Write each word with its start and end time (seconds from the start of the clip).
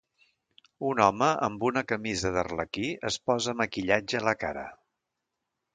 Un 0.91 1.01
home 1.07 1.27
amb 1.49 1.65
una 1.69 1.83
camisa 1.91 2.33
d'arlequí 2.37 2.89
es 3.11 3.19
posa 3.29 3.57
maquillatge 3.61 4.23
a 4.23 4.27
la 4.31 4.37
cara. 4.47 4.67